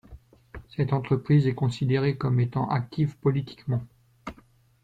Cette 0.75 0.93
entreprise 0.93 1.45
est 1.45 1.53
considérée 1.53 2.17
comme 2.17 2.39
étant 2.39 2.67
active 2.69 3.15
politiquement. 3.17 3.83